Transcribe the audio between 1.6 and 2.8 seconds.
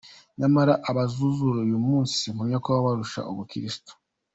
uyu munsi simpamya ko